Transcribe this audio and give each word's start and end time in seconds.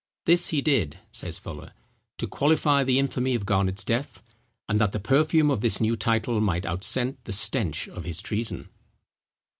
"This 0.25 0.47
he 0.47 0.63
did," 0.63 0.97
says 1.11 1.37
Fuller, 1.37 1.73
"to 2.17 2.25
qualify 2.25 2.83
the 2.83 2.97
infamy 2.97 3.35
of 3.35 3.45
Garnet's 3.45 3.83
death, 3.83 4.23
and 4.67 4.79
that 4.79 4.93
the 4.93 4.99
perfume 4.99 5.51
of 5.51 5.61
this 5.61 5.79
new 5.79 5.95
title 5.95 6.41
might 6.41 6.63
outscent 6.65 7.17
the 7.25 7.31
stench 7.33 7.87
of 7.87 8.03
his 8.03 8.19
treason." 8.19 8.69